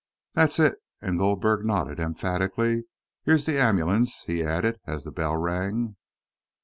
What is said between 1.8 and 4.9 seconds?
emphatically. "Here's the ambulance," he added,